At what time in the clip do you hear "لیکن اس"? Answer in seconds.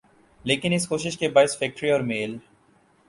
0.45-0.87